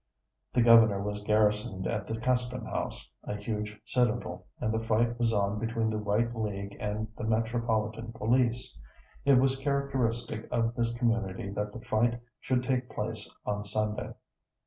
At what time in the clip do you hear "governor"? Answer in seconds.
0.63-0.99